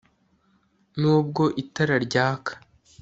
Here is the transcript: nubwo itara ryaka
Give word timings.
nubwo 0.99 1.43
itara 1.61 1.95
ryaka 2.05 2.51